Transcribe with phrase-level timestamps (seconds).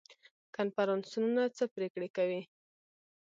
[0.55, 2.41] کنفرانسونه څه پریکړې کوي؟